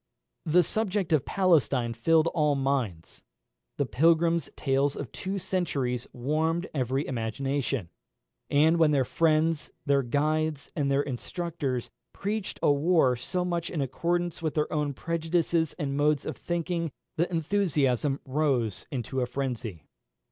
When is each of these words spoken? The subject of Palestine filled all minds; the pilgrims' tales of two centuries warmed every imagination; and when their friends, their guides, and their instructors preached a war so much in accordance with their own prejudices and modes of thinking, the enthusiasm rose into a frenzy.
The 0.47 0.63
subject 0.63 1.13
of 1.13 1.25
Palestine 1.25 1.93
filled 1.93 2.25
all 2.33 2.55
minds; 2.55 3.21
the 3.77 3.85
pilgrims' 3.85 4.49
tales 4.55 4.95
of 4.95 5.11
two 5.11 5.37
centuries 5.37 6.07
warmed 6.11 6.65
every 6.73 7.05
imagination; 7.05 7.87
and 8.49 8.77
when 8.77 8.89
their 8.89 9.05
friends, 9.05 9.69
their 9.85 10.01
guides, 10.01 10.71
and 10.75 10.89
their 10.89 11.03
instructors 11.03 11.91
preached 12.13 12.59
a 12.63 12.71
war 12.71 13.15
so 13.15 13.45
much 13.45 13.69
in 13.69 13.79
accordance 13.79 14.41
with 14.41 14.55
their 14.55 14.73
own 14.73 14.95
prejudices 14.95 15.73
and 15.77 15.95
modes 15.95 16.25
of 16.25 16.35
thinking, 16.35 16.91
the 17.17 17.29
enthusiasm 17.29 18.21
rose 18.25 18.87
into 18.89 19.21
a 19.21 19.27
frenzy. 19.27 19.83